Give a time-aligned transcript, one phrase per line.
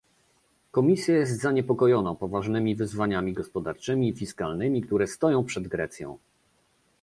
[0.71, 6.17] Komisja jest zaniepokojona poważnymi wyzwaniami gospodarczymi i fiskalnymi, które stoją przed Grecją